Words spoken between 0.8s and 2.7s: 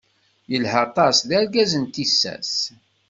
aṭas d argaz n tissas.